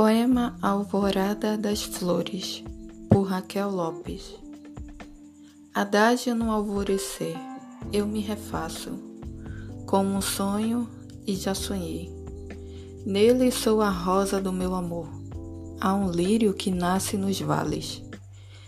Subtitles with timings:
[0.00, 2.62] Poema Alvorada das Flores,
[3.10, 4.32] por Raquel Lopes.
[5.74, 7.36] Adágio no alvorecer,
[7.92, 8.92] eu me refaço,
[9.86, 10.88] como um sonho
[11.26, 12.12] e já sonhei.
[13.04, 15.08] Nele sou a rosa do meu amor,
[15.80, 18.00] há um lírio que nasce nos vales,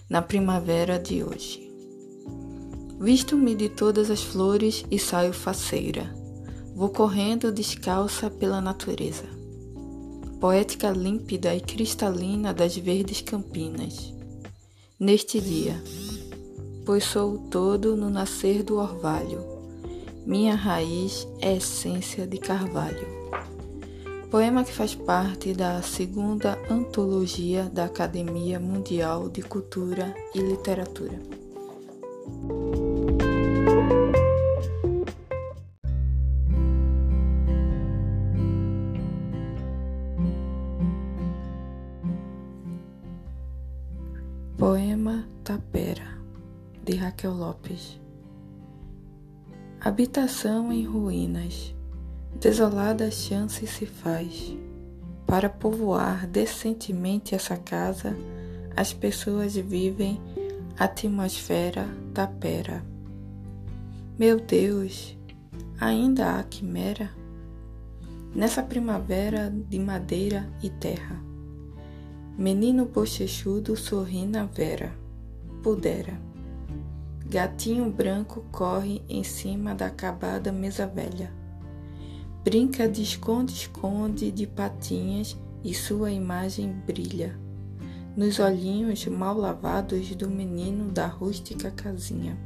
[0.08, 1.72] na primavera de hoje.
[2.98, 6.12] Visto-me de todas as flores e saio faceira,
[6.74, 9.39] vou correndo descalça pela natureza
[10.40, 14.14] poética límpida e cristalina das verdes campinas.
[14.98, 15.80] Neste dia,
[16.86, 19.44] pois sou o todo no nascer do orvalho,
[20.24, 23.06] minha raiz é essência de carvalho.
[24.30, 31.39] Poema que faz parte da segunda antologia da Academia Mundial de Cultura e Literatura.
[47.20, 48.00] Raquel Lopes.
[49.78, 51.74] Habitação em ruínas,
[52.40, 54.56] desolada chance se faz.
[55.26, 58.16] Para povoar decentemente essa casa,
[58.74, 60.18] as pessoas vivem
[60.78, 62.82] atmosfera tapera.
[64.18, 65.14] Meu Deus,
[65.78, 67.10] ainda há quimera?
[68.34, 71.22] Nessa primavera de madeira e terra
[72.38, 74.94] Menino bochechudo sorri na vera,
[75.62, 76.30] pudera.
[77.31, 81.33] Gatinho branco corre em cima da acabada mesa velha.
[82.42, 87.39] Brinca de esconde-esconde de patinhas e sua imagem brilha
[88.17, 92.37] nos olhinhos mal lavados do menino da rústica casinha.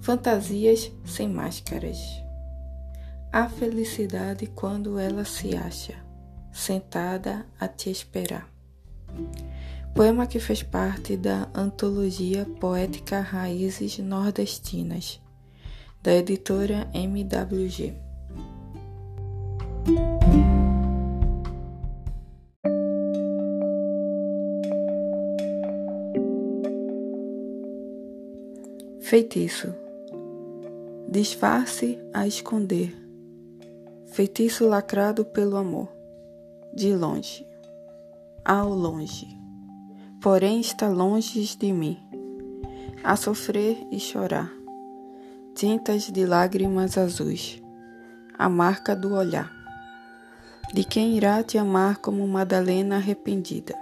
[0.00, 1.98] Fantasias sem máscaras.
[3.32, 5.94] A felicidade quando ela se acha
[6.52, 8.48] sentada a te esperar.
[9.94, 15.20] Poema que fez parte da antologia poética Raízes Nordestinas,
[16.02, 17.94] da editora MWG.
[29.00, 29.72] Feitiço.
[31.08, 32.92] Disfarce a esconder.
[34.08, 35.88] Feitiço lacrado pelo amor.
[36.74, 37.46] De longe
[38.44, 39.26] ao longe,
[40.24, 41.98] porém está longe de mim,
[43.04, 44.50] a sofrer e chorar,
[45.54, 47.62] tintas de lágrimas azuis,
[48.38, 49.52] a marca do olhar,
[50.72, 53.74] de quem irá te amar como Madalena arrependida,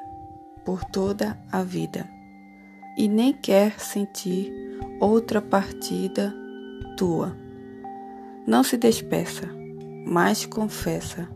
[0.64, 2.10] por toda a vida,
[2.98, 4.52] e nem quer sentir
[5.00, 6.34] outra partida
[6.96, 7.36] tua.
[8.48, 9.48] Não se despeça,
[10.04, 11.28] mas confessa,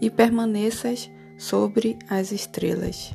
[0.00, 3.12] e permaneças sobre as estrelas,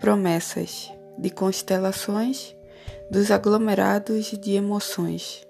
[0.00, 2.56] promessas de constelações,
[3.10, 5.46] dos aglomerados de emoções,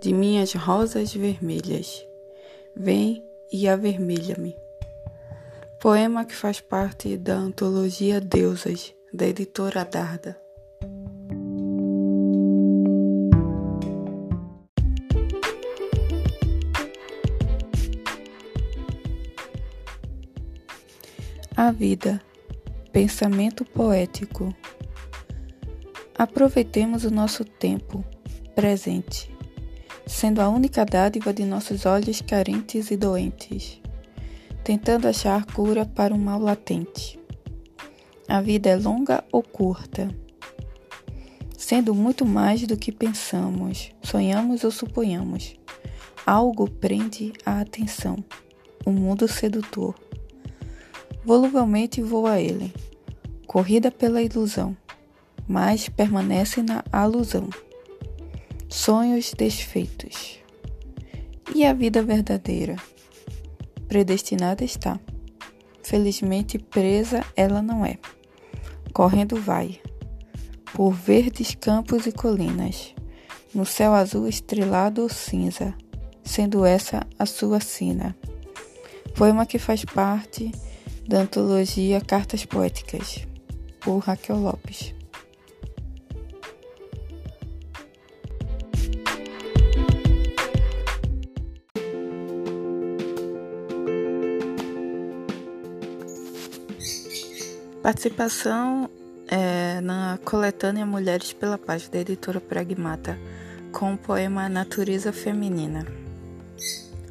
[0.00, 2.06] de minhas rosas vermelhas.
[2.74, 3.22] Vem
[3.52, 4.56] e avermelha-me.
[5.80, 10.40] Poema que faz parte da antologia Deusas, da editora Darda.
[21.54, 22.20] A vida,
[22.92, 24.54] pensamento poético.
[26.16, 28.04] Aproveitemos o nosso tempo
[28.54, 29.34] presente,
[30.06, 33.80] sendo a única dádiva de nossos olhos carentes e doentes,
[34.62, 37.18] tentando achar cura para um mal latente.
[38.28, 40.14] A vida é longa ou curta,
[41.56, 45.56] sendo muito mais do que pensamos, sonhamos ou suponhamos.
[46.26, 48.22] Algo prende a atenção,
[48.84, 50.01] o um mundo sedutor
[51.24, 52.72] voluvelmente voa ele,
[53.46, 54.76] corrida pela ilusão,
[55.46, 57.48] mas permanece na alusão.
[58.68, 60.38] Sonhos desfeitos.
[61.54, 62.76] E a vida verdadeira?
[63.86, 64.98] Predestinada está.
[65.82, 67.98] Felizmente presa ela não é.
[68.92, 69.80] Correndo vai,
[70.72, 72.94] por verdes campos e colinas,
[73.54, 75.74] no céu azul estrelado ou cinza,
[76.24, 78.16] sendo essa a sua sina.
[79.14, 80.50] Poema que faz parte
[81.12, 83.26] da antologia Cartas Poéticas,
[83.82, 84.94] por Raquel Lopes.
[97.82, 98.88] Participação
[99.28, 103.18] é, na coletânea Mulheres pela Paz, da editora Pragmata,
[103.70, 105.86] com o poema Natureza Feminina.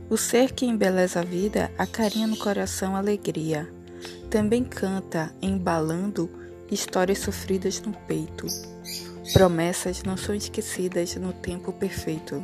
[0.10, 3.72] O ser que embeleza a vida acarinha no coração alegria
[4.32, 6.30] também canta embalando
[6.72, 8.48] histórias sofridas no peito.
[9.34, 12.44] Promessas não são esquecidas no tempo perfeito.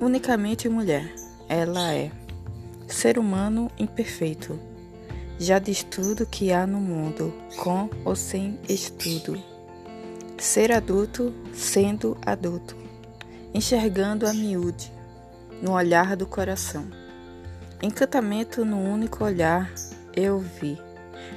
[0.00, 1.14] Unicamente mulher,
[1.48, 2.10] ela é
[2.88, 4.58] ser humano imperfeito.
[5.38, 9.40] Já diz tudo que há no mundo, com ou sem estudo.
[10.38, 12.76] Ser adulto sendo adulto,
[13.54, 14.92] enxergando a miúde,
[15.62, 16.84] no olhar do coração.
[17.80, 19.72] Encantamento no único olhar
[20.16, 20.78] eu vi,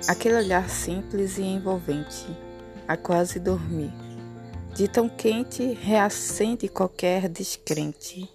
[0.08, 2.26] aquele olhar simples e envolvente,
[2.88, 3.92] a quase dormir.
[4.74, 8.28] De tão quente reacende qualquer descrente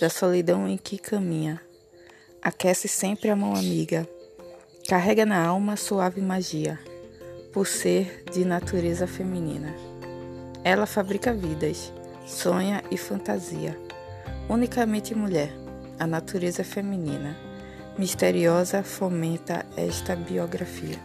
[0.00, 1.60] da solidão em que caminha.
[2.42, 4.08] Aquece sempre a mão amiga,
[4.88, 6.78] carrega na alma suave magia,
[7.52, 9.74] por ser de natureza feminina.
[10.64, 11.92] Ela fabrica vidas,
[12.26, 13.78] sonha e fantasia.
[14.48, 15.52] Unicamente mulher,
[15.98, 17.36] a natureza feminina,
[17.98, 20.98] misteriosa fomenta esta biografia.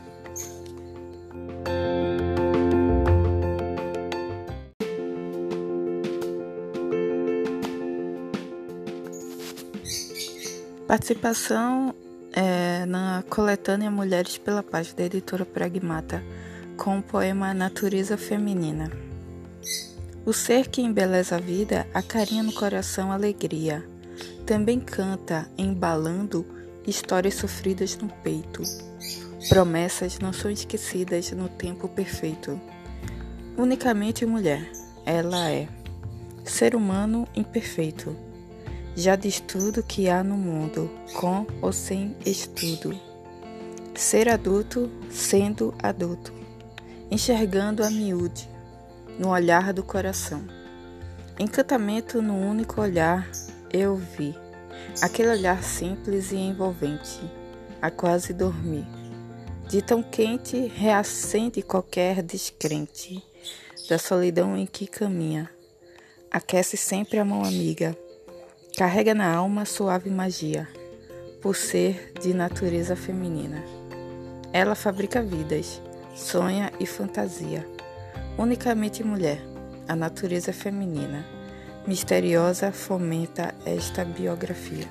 [10.87, 11.95] Participação
[12.31, 16.23] é, na coletânea Mulheres pela Paz da editora Pragmata,
[16.77, 18.91] com o poema Natureza Feminina.
[20.23, 23.83] O ser que embeleza a vida acarinha no coração alegria.
[24.45, 26.45] Também canta, embalando
[26.85, 28.63] histórias sofridas no peito.
[29.49, 32.59] Promessas não são esquecidas no tempo perfeito.
[33.57, 34.71] Unicamente mulher,
[35.05, 35.67] ela é
[36.43, 38.15] ser humano imperfeito
[38.95, 42.97] já diz tudo que há no mundo, com ou sem estudo.
[43.95, 46.31] Ser adulto sendo adulto,
[47.09, 48.47] enxergando a miúde,
[49.17, 50.43] no olhar do coração.
[51.39, 53.27] Encantamento no único olhar
[53.71, 54.35] eu vi,
[55.01, 57.19] aquele olhar simples e envolvente,
[57.81, 58.85] a quase dormir.
[59.67, 63.23] De tão quente reacende qualquer descrente
[63.89, 65.49] da solidão em que caminha.
[66.29, 67.97] Aquece sempre a mão amiga
[68.75, 70.67] Carrega na alma suave magia,
[71.43, 73.63] por ser de natureza feminina.
[74.51, 75.79] Ela fabrica vidas,
[76.15, 77.67] sonha e fantasia.
[78.35, 79.39] Unicamente mulher,
[79.87, 81.23] a natureza feminina.
[81.85, 84.87] Misteriosa fomenta esta biografia.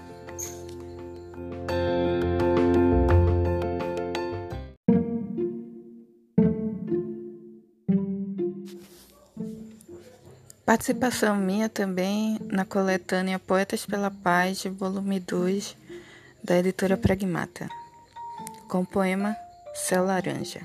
[10.66, 15.74] Participação minha também na coletânea Poetas pela Paz, volume 2,
[16.44, 17.70] da editora Pragmata,
[18.68, 19.34] com o poema
[19.74, 20.60] Céu Laranja.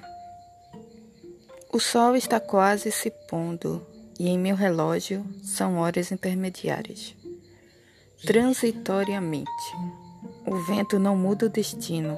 [1.72, 3.82] O sol está quase se pondo
[4.20, 7.16] e em meu relógio são horas intermediárias.
[8.26, 9.52] Transitoriamente,
[10.46, 12.18] o vento não muda o destino,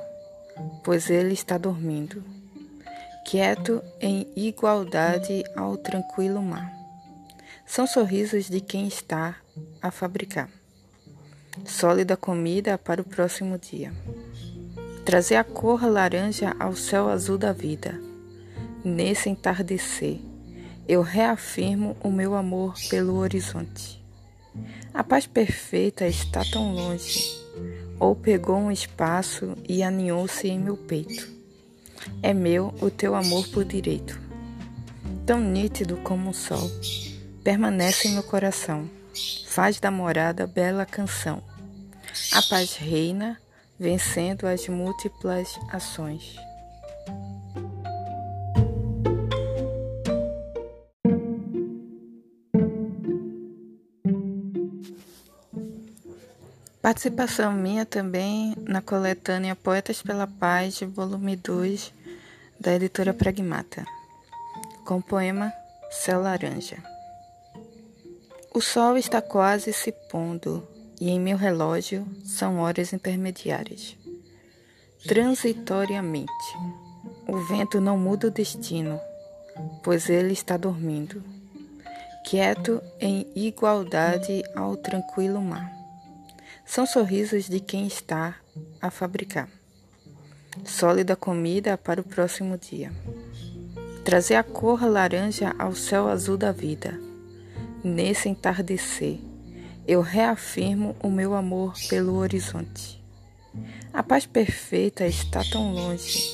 [0.84, 2.24] pois ele está dormindo,
[3.26, 6.80] quieto em igualdade ao tranquilo mar
[7.70, 9.36] são sorrisos de quem está
[9.80, 10.50] a fabricar.
[11.64, 13.94] Sólida comida para o próximo dia.
[15.06, 17.94] Trazer a cor laranja ao céu azul da vida.
[18.84, 20.20] Nesse entardecer,
[20.90, 24.04] eu reafirmo o meu amor pelo horizonte.
[24.92, 27.30] A paz perfeita está tão longe,
[28.00, 31.30] ou pegou um espaço e aninhou-se em meu peito.
[32.24, 34.20] É meu o teu amor por direito,
[35.28, 36.68] tão nítido como o sol
[37.44, 38.90] permanece em meu coração.
[39.46, 41.44] Faz da morada bela canção.
[42.32, 43.40] A paz reina,
[43.80, 46.36] vencendo as múltiplas ações.
[56.90, 61.94] Participação minha também na coletânea Poetas pela Paz, volume 2,
[62.60, 63.86] da editora Pragmata,
[64.84, 65.54] com o poema
[65.92, 66.78] Céu Laranja.
[68.52, 70.68] O sol está quase se pondo
[71.00, 73.96] e em meu relógio são horas intermediárias.
[75.08, 76.58] Transitoriamente,
[77.28, 79.00] o vento não muda o destino,
[79.84, 81.24] pois ele está dormindo,
[82.26, 85.79] quieto em igualdade ao tranquilo mar.
[86.70, 88.36] São sorrisos de quem está
[88.80, 89.50] a fabricar.
[90.64, 92.92] Sólida comida para o próximo dia.
[94.06, 97.10] Trazer a cor laranja ao céu azul da vida
[97.84, 99.20] Nesse entardecer,
[99.88, 103.02] eu reafirmo o meu amor pelo horizonte.
[103.94, 106.30] A paz perfeita está tão longe,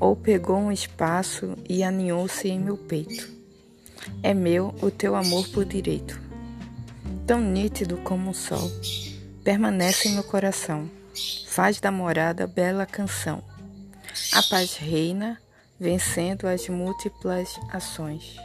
[0.00, 3.30] ou pegou um espaço e aninhou-se em meu peito.
[4.22, 6.18] É meu o teu amor por direito,
[7.26, 8.70] tão nítido como o sol,
[9.44, 10.90] permanece em meu coração,
[11.46, 13.42] faz da morada bela canção.
[14.32, 15.40] A paz reina,
[15.78, 18.36] vencendo as múltiplas ações.